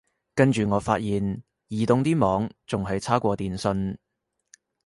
[0.33, 3.99] 跟住我發現移動啲網仲係差過電信